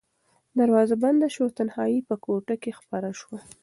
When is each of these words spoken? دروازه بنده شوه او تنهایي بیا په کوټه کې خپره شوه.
دروازه 0.57 0.95
بنده 1.03 1.27
شوه 1.35 1.45
او 1.47 1.55
تنهایي 1.57 1.99
بیا 2.01 2.07
په 2.09 2.15
کوټه 2.23 2.55
کې 2.61 2.77
خپره 2.79 3.09
شوه. 3.19 3.37